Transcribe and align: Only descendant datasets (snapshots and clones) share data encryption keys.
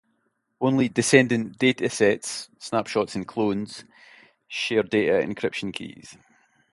Only 0.59 0.89
descendant 0.89 1.59
datasets 1.59 2.49
(snapshots 2.57 3.13
and 3.13 3.27
clones) 3.27 3.83
share 4.47 4.81
data 4.81 5.23
encryption 5.23 5.71
keys. 5.71 6.17